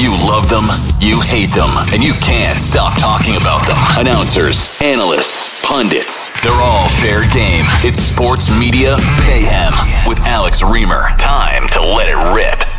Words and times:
You 0.00 0.12
love 0.12 0.48
them, 0.48 0.64
you 0.98 1.20
hate 1.20 1.52
them, 1.52 1.68
and 1.92 2.02
you 2.02 2.14
can't 2.14 2.58
stop 2.58 2.96
talking 2.96 3.36
about 3.36 3.66
them. 3.66 3.76
Announcers, 3.98 4.80
analysts, 4.80 5.50
pundits, 5.62 6.30
they're 6.40 6.52
all 6.52 6.88
fair 6.88 7.20
game. 7.28 7.66
It's 7.84 7.98
Sports 7.98 8.48
Media 8.48 8.96
Mayhem 9.28 9.74
with 10.08 10.18
Alex 10.20 10.62
Reimer. 10.62 11.14
Time 11.18 11.68
to 11.68 11.82
let 11.82 12.08
it 12.08 12.16
rip. 12.34 12.69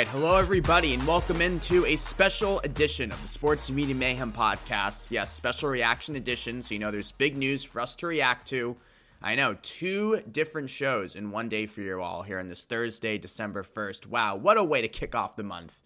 Right, 0.00 0.08
hello 0.08 0.36
everybody, 0.36 0.94
and 0.94 1.06
welcome 1.06 1.42
into 1.42 1.84
a 1.84 1.94
special 1.96 2.58
edition 2.60 3.12
of 3.12 3.20
the 3.20 3.28
Sports 3.28 3.68
Media 3.68 3.94
Mayhem 3.94 4.32
podcast. 4.32 5.08
Yes, 5.10 5.30
special 5.30 5.68
reaction 5.68 6.16
edition, 6.16 6.62
so 6.62 6.72
you 6.72 6.78
know 6.78 6.90
there's 6.90 7.12
big 7.12 7.36
news 7.36 7.64
for 7.64 7.82
us 7.82 7.94
to 7.96 8.06
react 8.06 8.48
to. 8.48 8.78
I 9.20 9.34
know, 9.34 9.58
two 9.60 10.22
different 10.22 10.70
shows 10.70 11.14
in 11.14 11.32
one 11.32 11.50
day 11.50 11.66
for 11.66 11.82
you 11.82 12.00
all 12.00 12.22
here 12.22 12.38
on 12.38 12.48
this 12.48 12.64
Thursday, 12.64 13.18
December 13.18 13.62
1st. 13.62 14.06
Wow, 14.06 14.36
what 14.36 14.56
a 14.56 14.64
way 14.64 14.80
to 14.80 14.88
kick 14.88 15.14
off 15.14 15.36
the 15.36 15.42
month. 15.42 15.82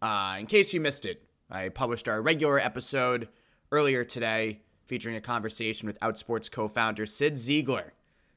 Uh, 0.00 0.36
in 0.40 0.46
case 0.46 0.72
you 0.72 0.80
missed 0.80 1.04
it, 1.04 1.22
I 1.50 1.68
published 1.68 2.08
our 2.08 2.22
regular 2.22 2.58
episode 2.58 3.28
earlier 3.70 4.02
today 4.02 4.62
featuring 4.86 5.14
a 5.14 5.20
conversation 5.20 5.86
with 5.86 6.00
Outsports 6.00 6.50
co 6.50 6.68
founder 6.68 7.04
Cyd 7.04 7.34
Zeigler 7.34 7.90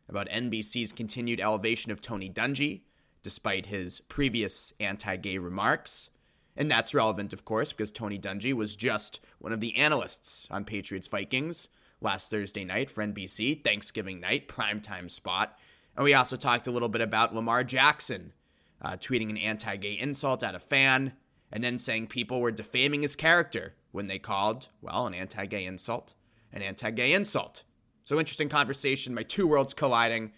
about 0.09 0.27
NBC's 0.27 0.91
continued 0.91 1.39
elevation 1.39 1.89
of 1.89 2.01
Tony 2.01 2.29
Dungy 2.29 2.81
despite 3.23 3.67
his 3.67 4.02
previous 4.02 4.73
anti 4.80 5.16
gay 5.17 5.38
remarks. 5.38 6.09
And 6.55 6.69
that's 6.69 6.94
relevant, 6.94 7.33
of 7.33 7.45
course, 7.45 7.72
because 7.72 7.91
Tony 7.91 8.19
Dungy 8.19 8.53
was 8.53 8.75
just 8.75 9.19
one 9.39 9.53
of 9.53 9.61
the 9.61 9.75
analysts 9.78 10.47
on 10.52 10.66
Patriots 10.66 11.08
Vikings 11.08 11.69
last 12.02 12.30
Thursday 12.30 12.66
night 12.66 12.89
for 12.89 13.05
NBC, 13.05 13.63
Thanksgiving 13.63 14.19
night, 14.19 14.47
primetime 14.47 15.09
spot. 15.09 15.58
And 15.95 16.03
we 16.03 16.13
also 16.13 16.36
talked 16.36 16.67
a 16.67 16.72
little 16.72 16.89
bit 16.89 17.02
about 17.02 17.33
Lamar 17.33 17.63
Jackson 17.63 18.33
uh, 18.81 18.91
tweeting 18.91 19.30
an 19.30 19.38
anti 19.38 19.75
gay 19.78 19.94
insult 19.94 20.44
at 20.44 20.56
a 20.56 20.59
fan 20.59 21.13
and 21.52 21.63
then 21.63 21.78
saying 21.78 22.08
people 22.08 22.39
were 22.41 22.52
defaming 22.52 23.02
his 23.02 23.16
character 23.16 23.75
when 23.91 24.08
they 24.08 24.19
called, 24.19 24.69
well, 24.81 25.06
an 25.08 25.13
anti 25.13 25.45
gay 25.45 25.66
insult, 25.66 26.13
an 26.52 26.61
anti 26.61 26.91
gay 26.91 27.13
insult. 27.13 27.63
So, 28.03 28.19
interesting 28.19 28.50
conversation, 28.50 29.13
my 29.13 29.23
two 29.23 29.47
worlds 29.47 29.73
colliding. 29.73 30.31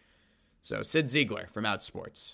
So, 0.61 0.83
Cyd 0.83 1.05
Zeigler 1.05 1.49
from 1.49 1.63
Outsports 1.63 2.33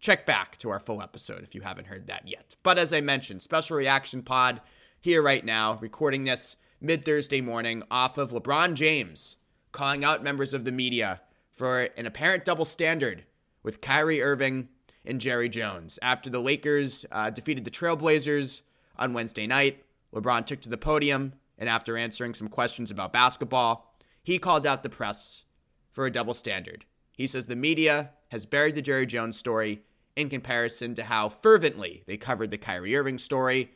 check 0.00 0.26
back 0.26 0.56
to 0.58 0.70
our 0.70 0.80
full 0.80 1.02
episode 1.02 1.42
if 1.42 1.54
you 1.54 1.60
haven't 1.60 1.86
heard 1.86 2.06
that 2.06 2.26
yet. 2.26 2.56
But 2.62 2.78
as 2.78 2.92
I 2.92 3.00
mentioned, 3.00 3.42
special 3.42 3.76
reaction 3.76 4.22
pod 4.22 4.60
here 5.00 5.22
right 5.22 5.44
now, 5.44 5.74
recording 5.80 6.24
this 6.24 6.56
mid 6.80 7.04
Thursday 7.04 7.40
morning 7.40 7.82
off 7.90 8.18
of 8.18 8.32
LeBron 8.32 8.74
James 8.74 9.36
calling 9.72 10.04
out 10.04 10.24
members 10.24 10.52
of 10.52 10.64
the 10.64 10.72
media 10.72 11.20
for 11.52 11.82
an 11.96 12.06
apparent 12.06 12.44
double 12.44 12.64
standard 12.64 13.24
with 13.62 13.80
Kyrie 13.80 14.22
Irving 14.22 14.68
and 15.04 15.20
Jerry 15.20 15.48
Jones. 15.48 15.98
After 16.02 16.30
the 16.30 16.40
Lakers 16.40 17.04
uh, 17.12 17.30
defeated 17.30 17.64
the 17.64 17.70
Trailblazers 17.70 18.62
on 18.98 19.12
Wednesday 19.12 19.46
night, 19.46 19.84
LeBron 20.14 20.46
took 20.46 20.60
to 20.62 20.68
the 20.68 20.78
podium 20.78 21.34
and 21.58 21.68
after 21.68 21.96
answering 21.96 22.34
some 22.34 22.48
questions 22.48 22.90
about 22.90 23.12
basketball, 23.12 23.94
he 24.22 24.38
called 24.38 24.66
out 24.66 24.82
the 24.82 24.88
press 24.88 25.44
for 25.90 26.06
a 26.06 26.10
double 26.10 26.34
standard. 26.34 26.86
He 27.12 27.26
says 27.26 27.46
the 27.46 27.56
media 27.56 28.12
has 28.30 28.46
buried 28.46 28.74
the 28.74 28.82
Jerry 28.82 29.06
Jones 29.06 29.36
story 29.36 29.82
in 30.20 30.28
comparison 30.28 30.94
to 30.94 31.04
how 31.04 31.28
fervently 31.28 32.02
they 32.06 32.16
covered 32.16 32.50
the 32.50 32.58
Kyrie 32.58 32.96
Irving 32.96 33.18
story 33.18 33.72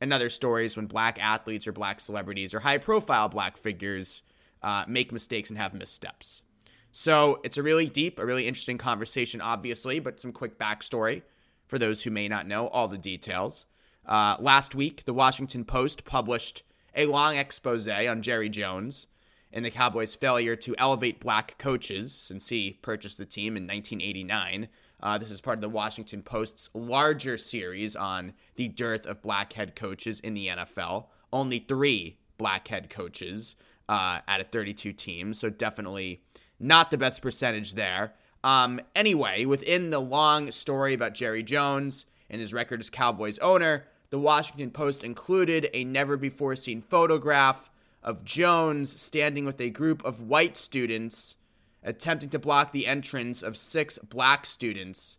and 0.00 0.12
other 0.12 0.30
stories 0.30 0.76
when 0.76 0.86
black 0.86 1.22
athletes 1.22 1.66
or 1.66 1.72
black 1.72 2.00
celebrities 2.00 2.52
or 2.52 2.60
high 2.60 2.78
profile 2.78 3.28
black 3.28 3.56
figures 3.56 4.22
uh, 4.62 4.84
make 4.88 5.12
mistakes 5.12 5.50
and 5.50 5.58
have 5.58 5.74
missteps. 5.74 6.42
So 6.90 7.40
it's 7.44 7.56
a 7.56 7.62
really 7.62 7.86
deep, 7.86 8.18
a 8.18 8.26
really 8.26 8.46
interesting 8.46 8.78
conversation, 8.78 9.40
obviously, 9.40 9.98
but 10.00 10.20
some 10.20 10.32
quick 10.32 10.58
backstory 10.58 11.22
for 11.66 11.78
those 11.78 12.02
who 12.02 12.10
may 12.10 12.28
not 12.28 12.46
know 12.46 12.68
all 12.68 12.88
the 12.88 12.98
details. 12.98 13.66
Uh, 14.04 14.36
last 14.40 14.74
week, 14.74 15.04
the 15.04 15.14
Washington 15.14 15.64
Post 15.64 16.04
published 16.04 16.62
a 16.94 17.06
long 17.06 17.36
expose 17.36 17.88
on 17.88 18.22
Jerry 18.22 18.48
Jones 18.48 19.06
and 19.52 19.64
the 19.64 19.70
Cowboys' 19.70 20.14
failure 20.14 20.56
to 20.56 20.74
elevate 20.78 21.20
black 21.20 21.58
coaches 21.58 22.16
since 22.18 22.48
he 22.48 22.78
purchased 22.82 23.18
the 23.18 23.26
team 23.26 23.56
in 23.56 23.64
1989. 23.64 24.68
Uh, 25.02 25.18
this 25.18 25.30
is 25.30 25.40
part 25.40 25.58
of 25.58 25.62
the 25.62 25.68
Washington 25.68 26.22
Post's 26.22 26.70
larger 26.74 27.36
series 27.36 27.96
on 27.96 28.32
the 28.56 28.68
dearth 28.68 29.04
of 29.06 29.20
black 29.20 29.52
head 29.54 29.74
coaches 29.74 30.20
in 30.20 30.34
the 30.34 30.46
NFL. 30.46 31.06
Only 31.32 31.58
three 31.58 32.18
black 32.38 32.68
head 32.68 32.88
coaches 32.88 33.56
uh, 33.88 34.20
out 34.26 34.40
of 34.40 34.48
32 34.48 34.92
teams, 34.92 35.40
so 35.40 35.50
definitely 35.50 36.22
not 36.58 36.90
the 36.90 36.98
best 36.98 37.20
percentage 37.20 37.74
there. 37.74 38.14
Um, 38.44 38.80
anyway, 38.94 39.44
within 39.44 39.90
the 39.90 40.00
long 40.00 40.50
story 40.50 40.94
about 40.94 41.14
Jerry 41.14 41.42
Jones 41.42 42.06
and 42.30 42.40
his 42.40 42.54
record 42.54 42.80
as 42.80 42.90
Cowboys 42.90 43.38
owner, 43.40 43.86
the 44.10 44.18
Washington 44.18 44.70
Post 44.70 45.04
included 45.04 45.68
a 45.72 45.84
never 45.84 46.16
before 46.16 46.54
seen 46.56 46.80
photograph 46.80 47.70
of 48.02 48.24
Jones 48.24 49.00
standing 49.00 49.44
with 49.44 49.60
a 49.60 49.70
group 49.70 50.04
of 50.04 50.20
white 50.20 50.56
students 50.56 51.36
attempting 51.82 52.30
to 52.30 52.38
block 52.38 52.72
the 52.72 52.86
entrance 52.86 53.42
of 53.42 53.56
six 53.56 53.98
black 53.98 54.46
students 54.46 55.16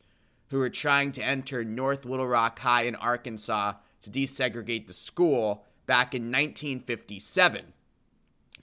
who 0.50 0.60
were 0.60 0.70
trying 0.70 1.12
to 1.12 1.24
enter 1.24 1.64
North 1.64 2.06
Little 2.06 2.28
Rock 2.28 2.60
High 2.60 2.84
in 2.84 2.96
Arkansas 2.96 3.74
to 4.02 4.10
desegregate 4.10 4.88
the 4.88 4.94
school 4.94 5.66
back 5.86 6.14
in 6.14 6.24
1957. 6.24 7.74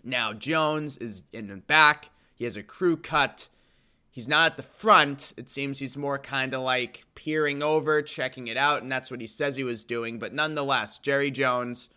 Now, 0.03 0.33
Jones 0.33 0.97
is 0.97 1.23
in 1.33 1.49
the 1.49 1.57
back. 1.57 2.11
He 2.35 2.45
has 2.45 2.57
a 2.57 2.63
crew 2.63 2.97
cut. 2.97 3.49
He's 4.11 4.29
not 4.29 4.53
at 4.53 4.57
the 4.57 4.63
front. 4.63 5.33
It 5.37 5.49
seems 5.49 5.79
he's 5.79 5.97
more 5.97 6.19
kind 6.19 6.55
of 6.55 6.63
like 6.63 7.05
peering 7.15 7.63
over, 7.63 8.03
checking 8.03 8.49
it 8.49 8.57
out, 8.57 8.83
and 8.83 8.91
that's 8.91 9.11
what 9.11 9.21
he 9.21 9.27
says 9.27 9.57
he 9.57 9.65
was 9.65 9.85
doing. 9.85 10.19
But 10.19 10.33
nonetheless, 10.33 10.99
Jerry 10.99 11.31
Jones, 11.31 11.91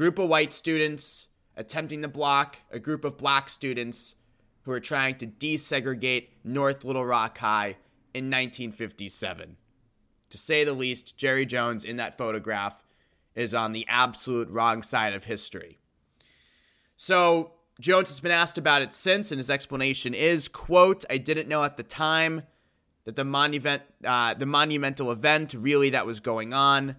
group 0.00 0.18
of 0.18 0.30
white 0.30 0.50
students 0.50 1.26
attempting 1.58 2.00
to 2.00 2.08
block 2.08 2.56
a 2.70 2.78
group 2.78 3.04
of 3.04 3.18
black 3.18 3.50
students 3.50 4.14
who 4.62 4.70
were 4.70 4.80
trying 4.80 5.14
to 5.14 5.26
desegregate 5.26 6.28
North 6.42 6.86
Little 6.86 7.04
Rock 7.04 7.36
High 7.36 7.76
in 8.14 8.30
1957. 8.30 9.58
To 10.30 10.38
say 10.38 10.64
the 10.64 10.72
least, 10.72 11.18
Jerry 11.18 11.44
Jones 11.44 11.84
in 11.84 11.96
that 11.96 12.16
photograph 12.16 12.82
is 13.34 13.52
on 13.52 13.74
the 13.74 13.84
absolute 13.90 14.48
wrong 14.48 14.82
side 14.82 15.12
of 15.12 15.24
history. 15.24 15.78
So, 16.96 17.52
Jones 17.78 18.08
has 18.08 18.20
been 18.20 18.32
asked 18.32 18.56
about 18.56 18.80
it 18.80 18.94
since, 18.94 19.30
and 19.30 19.38
his 19.38 19.50
explanation 19.50 20.14
is, 20.14 20.48
quote, 20.48 21.04
I 21.10 21.18
didn't 21.18 21.46
know 21.46 21.62
at 21.62 21.76
the 21.76 21.82
time 21.82 22.44
that 23.04 23.16
the 23.16 23.24
monument, 23.24 23.82
uh, 24.02 24.32
the 24.32 24.46
monumental 24.46 25.12
event 25.12 25.52
really 25.52 25.90
that 25.90 26.06
was 26.06 26.20
going 26.20 26.54
on. 26.54 26.96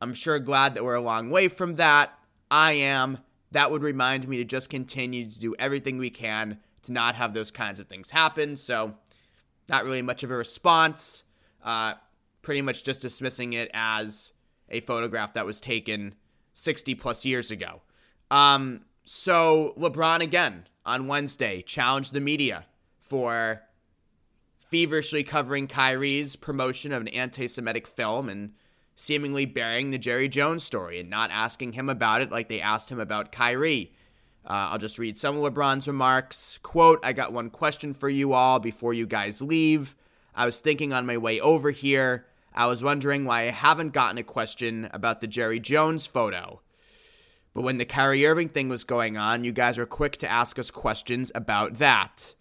I'm 0.00 0.14
sure 0.14 0.38
glad 0.38 0.72
that 0.72 0.84
we're 0.84 0.94
a 0.94 1.02
long 1.02 1.28
way 1.28 1.48
from 1.48 1.74
that. 1.74 2.17
I 2.50 2.72
am. 2.72 3.18
That 3.50 3.70
would 3.70 3.82
remind 3.82 4.28
me 4.28 4.36
to 4.38 4.44
just 4.44 4.68
continue 4.68 5.30
to 5.30 5.38
do 5.38 5.54
everything 5.58 5.98
we 5.98 6.10
can 6.10 6.58
to 6.82 6.92
not 6.92 7.14
have 7.14 7.34
those 7.34 7.50
kinds 7.50 7.80
of 7.80 7.86
things 7.86 8.10
happen. 8.10 8.56
So, 8.56 8.94
not 9.68 9.84
really 9.84 10.02
much 10.02 10.22
of 10.22 10.30
a 10.30 10.36
response. 10.36 11.22
Uh, 11.62 11.94
pretty 12.42 12.62
much 12.62 12.84
just 12.84 13.02
dismissing 13.02 13.52
it 13.52 13.70
as 13.74 14.32
a 14.68 14.80
photograph 14.80 15.34
that 15.34 15.46
was 15.46 15.60
taken 15.60 16.14
60 16.54 16.94
plus 16.94 17.24
years 17.24 17.50
ago. 17.50 17.82
Um, 18.30 18.82
so, 19.04 19.74
LeBron 19.78 20.20
again 20.20 20.66
on 20.84 21.06
Wednesday 21.06 21.62
challenged 21.62 22.12
the 22.12 22.20
media 22.20 22.66
for 23.00 23.62
feverishly 24.58 25.24
covering 25.24 25.66
Kyrie's 25.66 26.36
promotion 26.36 26.92
of 26.92 27.00
an 27.00 27.08
anti 27.08 27.48
Semitic 27.48 27.86
film 27.86 28.28
and 28.28 28.52
seemingly 29.00 29.44
burying 29.44 29.92
the 29.92 29.96
Jerry 29.98 30.28
Jones 30.28 30.64
story 30.64 30.98
and 30.98 31.08
not 31.08 31.30
asking 31.30 31.74
him 31.74 31.88
about 31.88 32.20
it 32.20 32.32
like 32.32 32.48
they 32.48 32.60
asked 32.60 32.90
him 32.90 32.98
about 32.98 33.30
Kyrie. 33.30 33.92
Uh, 34.44 34.72
I'll 34.72 34.78
just 34.78 34.98
read 34.98 35.16
some 35.16 35.36
of 35.36 35.54
LeBron's 35.54 35.86
remarks. 35.86 36.58
Quote, 36.64 36.98
I 37.04 37.12
got 37.12 37.32
one 37.32 37.48
question 37.48 37.94
for 37.94 38.08
you 38.08 38.32
all 38.32 38.58
before 38.58 38.92
you 38.92 39.06
guys 39.06 39.40
leave. 39.40 39.94
I 40.34 40.46
was 40.46 40.58
thinking 40.58 40.92
on 40.92 41.06
my 41.06 41.16
way 41.16 41.38
over 41.38 41.70
here. 41.70 42.26
I 42.52 42.66
was 42.66 42.82
wondering 42.82 43.24
why 43.24 43.42
I 43.42 43.52
haven't 43.52 43.92
gotten 43.92 44.18
a 44.18 44.24
question 44.24 44.90
about 44.92 45.20
the 45.20 45.28
Jerry 45.28 45.60
Jones 45.60 46.06
photo. 46.06 46.60
But 47.54 47.62
when 47.62 47.78
the 47.78 47.84
Kyrie 47.84 48.26
Irving 48.26 48.48
thing 48.48 48.68
was 48.68 48.82
going 48.82 49.16
on, 49.16 49.44
you 49.44 49.52
guys 49.52 49.78
were 49.78 49.86
quick 49.86 50.16
to 50.18 50.28
ask 50.28 50.58
us 50.58 50.72
questions 50.72 51.30
about 51.36 51.78
that. 51.78 52.34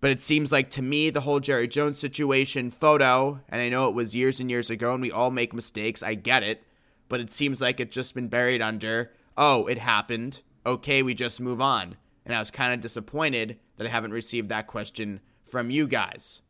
But 0.00 0.10
it 0.10 0.20
seems 0.20 0.50
like 0.50 0.70
to 0.70 0.82
me, 0.82 1.10
the 1.10 1.22
whole 1.22 1.40
Jerry 1.40 1.68
Jones 1.68 1.98
situation 1.98 2.70
photo, 2.70 3.40
and 3.48 3.60
I 3.60 3.68
know 3.68 3.88
it 3.88 3.94
was 3.94 4.14
years 4.14 4.40
and 4.40 4.50
years 4.50 4.70
ago 4.70 4.94
and 4.94 5.02
we 5.02 5.10
all 5.10 5.30
make 5.30 5.52
mistakes, 5.52 6.02
I 6.02 6.14
get 6.14 6.42
it, 6.42 6.64
but 7.08 7.20
it 7.20 7.30
seems 7.30 7.60
like 7.60 7.80
it's 7.80 7.94
just 7.94 8.14
been 8.14 8.28
buried 8.28 8.62
under, 8.62 9.12
oh, 9.36 9.66
it 9.66 9.78
happened. 9.78 10.40
Okay, 10.64 11.02
we 11.02 11.12
just 11.12 11.40
move 11.40 11.60
on. 11.60 11.96
And 12.24 12.34
I 12.34 12.38
was 12.38 12.50
kind 12.50 12.72
of 12.72 12.80
disappointed 12.80 13.58
that 13.76 13.86
I 13.86 13.90
haven't 13.90 14.12
received 14.12 14.48
that 14.48 14.66
question 14.66 15.20
from 15.44 15.70
you 15.70 15.86
guys. 15.86 16.40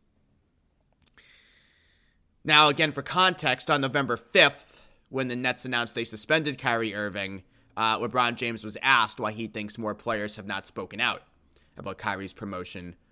Now, 2.44 2.68
again, 2.68 2.92
for 2.92 3.02
context, 3.02 3.70
on 3.70 3.80
November 3.80 4.16
5th, 4.16 4.80
when 5.08 5.28
the 5.28 5.36
Nets 5.36 5.64
announced 5.64 5.94
they 5.94 6.04
suspended 6.04 6.56
Kyrie 6.56 6.94
Irving, 6.94 7.42
uh, 7.76 7.98
LeBron 7.98 8.36
James 8.36 8.64
was 8.64 8.78
asked 8.82 9.20
why 9.20 9.32
he 9.32 9.46
thinks 9.46 9.76
more 9.76 9.94
players 9.94 10.36
have 10.36 10.46
not 10.46 10.66
spoken 10.66 11.00
out 11.00 11.22
about 11.76 11.98
Kyrie's 11.98 12.32
promotion 12.32 12.96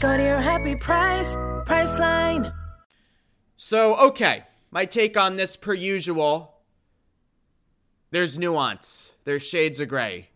Go 0.00 0.16
to 0.16 0.22
your 0.22 0.40
happy 0.40 0.76
price, 0.76 1.36
Priceline. 1.66 2.54
So, 3.58 3.96
okay, 3.96 4.44
my 4.70 4.86
take 4.86 5.14
on 5.18 5.36
this, 5.36 5.56
per 5.56 5.74
usual, 5.74 6.54
there's 8.10 8.38
nuance, 8.38 9.10
there's 9.24 9.42
shades 9.42 9.78
of 9.78 9.88
gray. 9.88 10.30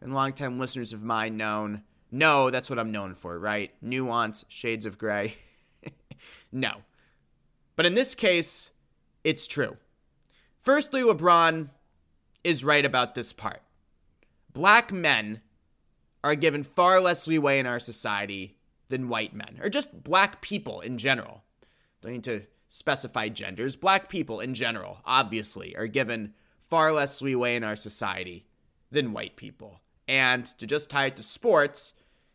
And 0.00 0.14
longtime 0.14 0.60
listeners 0.60 0.92
of 0.92 1.02
mine 1.02 1.36
known 1.36 1.82
know 2.12 2.50
that's 2.50 2.70
what 2.70 2.78
I'm 2.78 2.92
known 2.92 3.16
for, 3.16 3.36
right? 3.36 3.72
Nuance, 3.82 4.44
shades 4.46 4.86
of 4.86 4.96
gray. 4.96 5.34
no. 6.52 6.82
But 7.74 7.86
in 7.86 7.96
this 7.96 8.14
case, 8.14 8.70
it's 9.24 9.48
true. 9.48 9.76
Firstly, 10.60 11.02
LeBron 11.02 11.70
is 12.44 12.62
right 12.62 12.84
about 12.84 13.16
this 13.16 13.32
part. 13.32 13.62
Black 14.52 14.92
men 14.92 15.40
are 16.22 16.36
given 16.36 16.62
far 16.62 17.00
less 17.00 17.26
leeway 17.26 17.58
in 17.58 17.66
our 17.66 17.80
society 17.80 18.53
than 18.88 19.08
white 19.08 19.34
men, 19.34 19.58
or 19.62 19.68
just 19.68 20.04
black 20.04 20.40
people 20.40 20.80
in 20.80 20.98
general. 20.98 21.42
Don't 22.00 22.12
need 22.12 22.24
to 22.24 22.42
specify 22.68 23.28
genders. 23.28 23.76
Black 23.76 24.08
people 24.08 24.40
in 24.40 24.54
general, 24.54 24.98
obviously, 25.04 25.76
are 25.76 25.86
given 25.86 26.34
far 26.68 26.92
less 26.92 27.22
leeway 27.22 27.56
in 27.56 27.64
our 27.64 27.76
society 27.76 28.46
than 28.90 29.12
white 29.12 29.36
people. 29.36 29.80
And 30.06 30.44
to 30.58 30.66
just 30.66 30.90
tie 30.90 31.06
it 31.06 31.16
to 31.16 31.22
sports, 31.22 31.94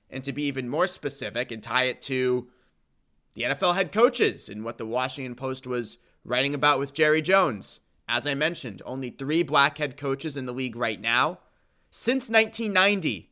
and 0.10 0.24
to 0.24 0.34
be 0.34 0.44
even 0.44 0.68
more 0.68 0.88
specific 0.88 1.52
and 1.52 1.62
tie 1.62 1.84
it 1.84 2.02
to 2.04 2.48
the 3.34 3.44
NFL 3.44 3.76
head 3.76 3.92
coaches 3.92 4.50
and 4.50 4.64
what 4.64 4.78
the 4.78 4.86
Washington 4.86 5.36
Post 5.36 5.68
was 5.68 5.98
writing 6.24 6.54
about 6.54 6.80
with 6.80 6.94
Jerry 6.94 7.22
Jones. 7.22 7.80
As 8.08 8.26
I 8.26 8.34
mentioned, 8.34 8.82
only 8.86 9.12
three 9.12 9.44
black 9.44 9.78
head 9.78 9.98
coaches 9.98 10.36
in 10.36 10.46
the 10.46 10.52
league 10.52 10.76
right 10.76 11.00
now. 11.00 11.40
Since 11.92 12.30
1990, 12.30 13.30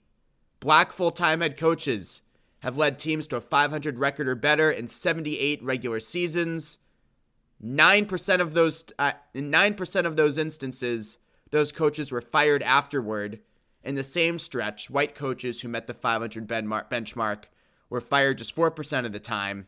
black 0.59 0.91
full 0.91 1.11
time 1.11 1.41
head 1.41 1.57
coaches 1.57 2.21
have 2.59 2.77
led 2.77 2.97
teams 2.97 3.27
to 3.27 3.35
a 3.35 3.41
500 3.41 3.99
record 3.99 4.27
or 4.27 4.35
better 4.35 4.71
in 4.71 4.87
78 4.87 5.63
regular 5.63 5.99
seasons. 5.99 6.77
9% 7.63 8.39
of 8.39 8.53
those 8.53 8.85
uh, 8.99 9.13
9% 9.35 10.05
of 10.05 10.15
those 10.15 10.37
instances 10.37 11.17
those 11.51 11.71
coaches 11.71 12.11
were 12.11 12.21
fired 12.21 12.61
afterward. 12.63 13.39
In 13.83 13.95
the 13.95 14.03
same 14.03 14.37
stretch, 14.37 14.89
white 14.89 15.15
coaches 15.15 15.61
who 15.61 15.69
met 15.69 15.87
the 15.87 15.93
500 15.93 16.47
benchmark 16.47 17.43
were 17.89 18.01
fired 18.01 18.39
just 18.39 18.55
4% 18.55 19.05
of 19.05 19.13
the 19.13 19.19
time. 19.19 19.67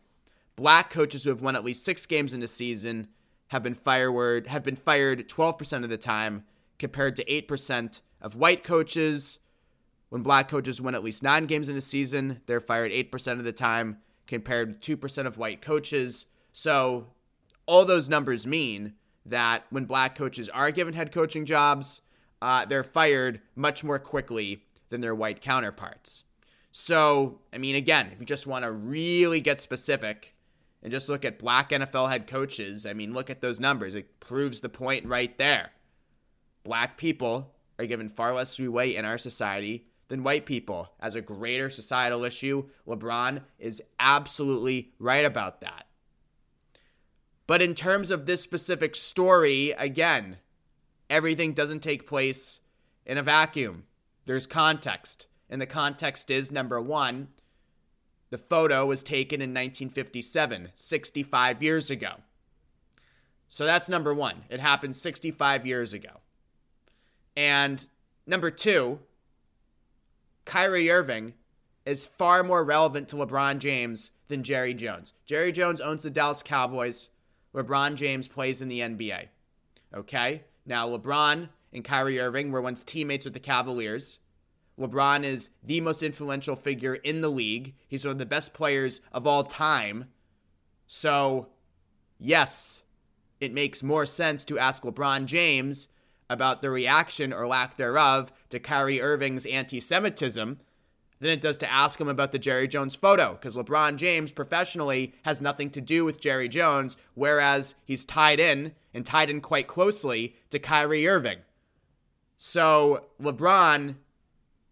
Black 0.55 0.89
coaches 0.89 1.23
who 1.23 1.29
have 1.29 1.41
won 1.41 1.55
at 1.55 1.63
least 1.63 1.85
6 1.85 2.05
games 2.05 2.33
in 2.33 2.43
a 2.43 2.47
season 2.47 3.07
have 3.47 3.63
been 3.63 3.75
fired 3.75 4.47
have 4.47 4.63
been 4.63 4.75
fired 4.75 5.29
12% 5.29 5.83
of 5.83 5.89
the 5.89 5.97
time 5.97 6.43
compared 6.77 7.15
to 7.15 7.25
8% 7.25 8.01
of 8.21 8.35
white 8.35 8.63
coaches 8.63 9.39
when 10.09 10.23
black 10.23 10.47
coaches 10.47 10.81
win 10.81 10.95
at 10.95 11.03
least 11.03 11.23
nine 11.23 11.45
games 11.45 11.69
in 11.69 11.77
a 11.77 11.81
season, 11.81 12.41
they're 12.45 12.59
fired 12.59 12.91
8% 12.91 13.33
of 13.33 13.43
the 13.43 13.51
time 13.51 13.99
compared 14.27 14.81
to 14.81 14.97
2% 14.97 15.25
of 15.25 15.37
white 15.37 15.61
coaches. 15.61 16.25
So, 16.51 17.07
all 17.65 17.85
those 17.85 18.09
numbers 18.09 18.47
mean 18.47 18.93
that 19.25 19.65
when 19.69 19.85
black 19.85 20.15
coaches 20.15 20.49
are 20.49 20.71
given 20.71 20.95
head 20.95 21.11
coaching 21.11 21.45
jobs, 21.45 22.01
uh, 22.41 22.65
they're 22.65 22.83
fired 22.83 23.41
much 23.55 23.83
more 23.83 23.99
quickly 23.99 24.63
than 24.89 25.01
their 25.01 25.13
white 25.13 25.41
counterparts. 25.41 26.23
So, 26.71 27.41
I 27.53 27.57
mean, 27.57 27.75
again, 27.75 28.09
if 28.11 28.19
you 28.19 28.25
just 28.25 28.47
want 28.47 28.65
to 28.65 28.71
really 28.71 29.41
get 29.41 29.61
specific 29.61 30.35
and 30.81 30.91
just 30.91 31.09
look 31.09 31.25
at 31.25 31.37
black 31.37 31.69
NFL 31.69 32.09
head 32.09 32.25
coaches, 32.25 32.85
I 32.85 32.93
mean, 32.93 33.13
look 33.13 33.29
at 33.29 33.41
those 33.41 33.59
numbers. 33.59 33.93
It 33.93 34.19
proves 34.19 34.61
the 34.61 34.69
point 34.69 35.05
right 35.05 35.37
there. 35.37 35.71
Black 36.63 36.97
people 36.97 37.53
are 37.77 37.85
given 37.85 38.09
far 38.09 38.33
less 38.33 38.57
leeway 38.57 38.95
in 38.95 39.05
our 39.05 39.17
society 39.17 39.88
than 40.09 40.23
white 40.23 40.45
people 40.45 40.91
as 40.99 41.15
a 41.15 41.21
greater 41.21 41.69
societal 41.69 42.25
issue. 42.25 42.67
LeBron 42.85 43.43
is 43.57 43.81
absolutely 43.99 44.91
right 44.99 45.25
about 45.25 45.61
that. 45.61 45.85
But 47.47 47.61
in 47.61 47.73
terms 47.73 48.11
of 48.11 48.25
this 48.25 48.41
specific 48.41 48.95
story, 48.95 49.71
again, 49.71 50.37
everything 51.09 51.53
doesn't 51.53 51.79
take 51.79 52.05
place 52.05 52.59
in 53.05 53.17
a 53.17 53.23
vacuum. 53.23 53.85
There's 54.25 54.45
context. 54.45 55.25
And 55.49 55.59
the 55.59 55.65
context 55.65 56.29
is 56.29 56.51
number 56.51 56.79
one, 56.79 57.29
the 58.29 58.37
photo 58.37 58.85
was 58.85 59.01
taken 59.01 59.41
in 59.41 59.49
1957, 59.49 60.69
65 60.75 61.63
years 61.63 61.89
ago. 61.89 62.17
So 63.47 63.65
that's 63.65 63.89
number 63.89 64.13
one. 64.13 64.43
It 64.49 64.59
happened 64.59 64.95
65 64.95 65.65
years 65.65 65.93
ago. 65.93 66.21
And 67.35 67.87
number 68.27 68.51
two, 68.51 68.99
Kyrie 70.49 70.89
Irving 70.89 71.35
is 71.85 72.07
far 72.07 72.41
more 72.41 72.63
relevant 72.63 73.07
to 73.09 73.15
LeBron 73.15 73.59
James 73.59 74.09
than 74.29 74.43
Jerry 74.43 74.73
Jones. 74.73 75.13
Jerry 75.27 75.51
Jones 75.51 75.79
owns 75.79 76.01
the 76.01 76.09
Dallas 76.09 76.41
Cowboys. 76.41 77.11
LeBron 77.53 77.93
James 77.93 78.27
plays 78.27 78.59
in 78.59 78.67
the 78.67 78.79
NBA. 78.79 79.27
Okay? 79.93 80.45
Now, 80.65 80.89
LeBron 80.89 81.49
and 81.71 81.85
Kyrie 81.85 82.19
Irving 82.19 82.51
were 82.51 82.63
once 82.63 82.83
teammates 82.83 83.25
with 83.25 83.35
the 83.35 83.39
Cavaliers. 83.39 84.17
LeBron 84.79 85.23
is 85.23 85.51
the 85.61 85.81
most 85.81 86.01
influential 86.01 86.55
figure 86.55 86.95
in 86.95 87.21
the 87.21 87.29
league. 87.29 87.75
He's 87.87 88.03
one 88.03 88.13
of 88.13 88.17
the 88.17 88.25
best 88.25 88.51
players 88.51 89.01
of 89.13 89.27
all 89.27 89.43
time. 89.43 90.05
So, 90.87 91.49
yes, 92.17 92.81
it 93.39 93.53
makes 93.53 93.83
more 93.83 94.07
sense 94.07 94.43
to 94.45 94.57
ask 94.57 94.81
LeBron 94.81 95.27
James 95.27 95.89
about 96.29 96.61
the 96.61 96.69
reaction 96.69 97.33
or 97.33 97.47
lack 97.47 97.77
thereof 97.77 98.31
to 98.49 98.59
Kyrie 98.59 99.01
Irving's 99.01 99.45
anti 99.45 99.79
Semitism 99.79 100.59
than 101.19 101.29
it 101.29 101.41
does 101.41 101.57
to 101.57 101.71
ask 101.71 101.99
him 101.99 102.07
about 102.07 102.31
the 102.31 102.39
Jerry 102.39 102.67
Jones 102.67 102.95
photo, 102.95 103.33
because 103.33 103.55
LeBron 103.55 103.97
James 103.97 104.31
professionally 104.31 105.13
has 105.23 105.41
nothing 105.41 105.69
to 105.71 105.81
do 105.81 106.05
with 106.05 106.21
Jerry 106.21 106.47
Jones, 106.47 106.95
whereas 107.13 107.75
he's 107.83 108.05
tied 108.05 108.39
in 108.39 108.73
and 108.93 109.05
tied 109.05 109.29
in 109.29 109.41
quite 109.41 109.67
closely 109.67 110.35
to 110.49 110.59
Kyrie 110.59 111.07
Irving. 111.07 111.39
So 112.37 113.07
LeBron 113.21 113.95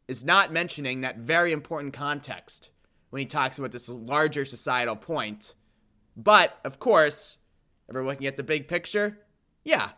is 0.07 0.23
not 0.23 0.53
mentioning 0.53 1.01
that 1.01 1.17
very 1.17 1.51
important 1.51 1.93
context 1.93 2.69
when 3.09 3.19
he 3.19 3.25
talks 3.25 3.57
about 3.57 3.73
this 3.73 3.89
larger 3.89 4.45
societal 4.45 4.95
point. 4.95 5.53
But, 6.15 6.57
of 6.63 6.79
course, 6.79 7.37
if 7.89 7.95
we're 7.95 8.05
looking 8.05 8.27
at 8.27 8.37
the 8.37 8.43
big 8.43 8.69
picture, 8.69 9.19
yeah, 9.65 9.91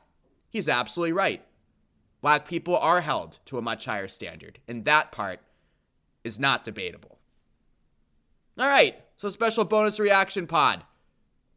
he's 0.49 0.67
absolutely 0.67 1.13
right 1.13 1.43
black 2.21 2.47
people 2.47 2.77
are 2.77 3.01
held 3.01 3.39
to 3.45 3.57
a 3.57 3.61
much 3.61 3.85
higher 3.85 4.07
standard, 4.07 4.59
and 4.67 4.85
that 4.85 5.11
part 5.11 5.39
is 6.23 6.39
not 6.39 6.63
debatable. 6.63 7.17
All 8.57 8.67
right, 8.67 8.95
so 9.15 9.29
special 9.29 9.63
bonus 9.63 9.99
reaction 9.99 10.47
pod. 10.47 10.83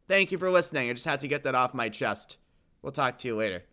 Thank 0.07 0.31
you 0.31 0.37
for 0.37 0.49
listening. 0.49 0.89
I 0.89 0.93
just 0.93 1.05
had 1.05 1.19
to 1.21 1.27
get 1.27 1.43
that 1.43 1.55
off 1.55 1.73
my 1.73 1.89
chest 1.89 2.37
We'll 2.83 2.91
talk 2.91 3.17
to 3.19 3.27
you 3.29 3.35
later. 3.35 3.63